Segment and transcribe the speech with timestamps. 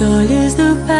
[0.00, 0.96] olhos do Pai.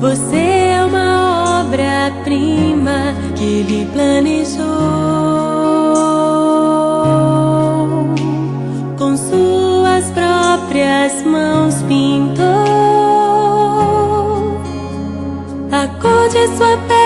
[0.00, 4.64] Você é uma obra-prima que Ele planejou.
[8.98, 12.46] Com suas próprias mãos pintou
[15.72, 17.05] a cor de sua pele,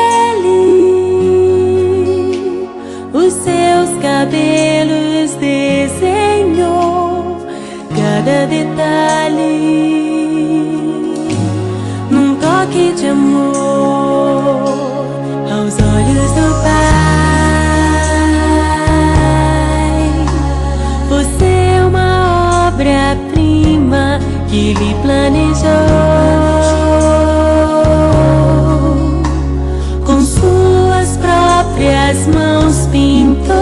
[12.94, 13.54] de amor
[15.48, 16.80] aos olhos do Pai.
[21.08, 21.44] Você
[21.76, 25.70] é uma obra-prima que Ele planejou.
[30.04, 33.54] Com suas próprias mãos pintou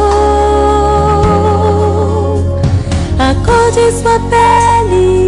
[3.19, 5.27] a cor de sua pele,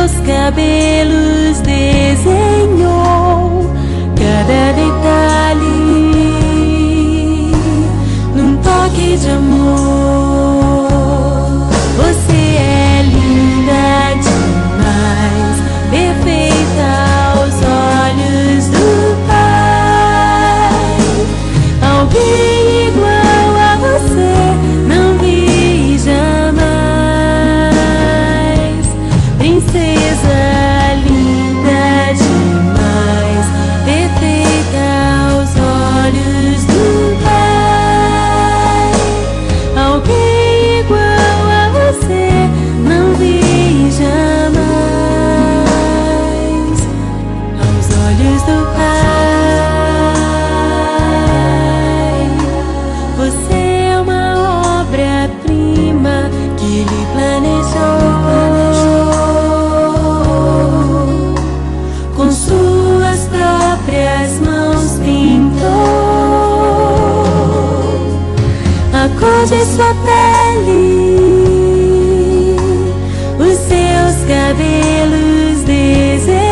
[0.00, 2.90] seus cabelos desenhou
[4.16, 5.60] cada detalhe
[8.34, 9.99] num toque de amor.
[69.20, 70.96] cor de sua pele,
[73.38, 76.49] os seus cabelos desejam.